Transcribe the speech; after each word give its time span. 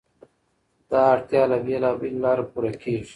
دا 0.89 1.01
اړتیا 1.13 1.43
له 1.51 1.57
بېلابېلو 1.65 2.23
لارو 2.25 2.43
پوره 2.51 2.71
کېږي. 2.81 3.09